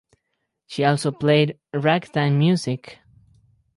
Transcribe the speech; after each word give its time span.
She 0.65 0.83
also 0.83 1.11
played 1.11 1.59
ragtime 1.75 2.39
music. 2.39 3.01